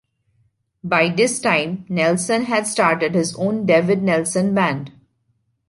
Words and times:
By 0.83 1.09
this 1.09 1.39
time, 1.39 1.85
Nelson 1.87 2.45
had 2.45 2.65
started 2.65 3.13
his 3.13 3.35
own 3.35 3.67
David 3.67 4.01
Nelson 4.01 4.51
Band. 4.55 4.91